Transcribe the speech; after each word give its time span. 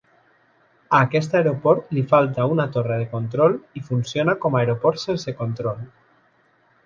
A 0.99 0.99
aquest 1.07 1.35
aeroport 1.39 1.91
li 1.97 2.03
falta 2.13 2.47
una 2.53 2.65
torre 2.77 2.97
de 3.01 3.05
control 3.13 3.57
i 3.79 3.83
funciona 3.91 4.35
com 4.47 4.57
a 4.57 4.61
aeroport 4.63 5.03
sense 5.03 5.35
control. 5.45 5.85